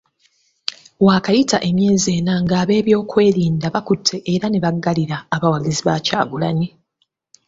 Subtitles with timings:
[1.05, 6.67] Waakayita emyezi ena ng'ab'ebyokwerinda bakutte era ne baggalira abawagizi ba Kyagulanyi.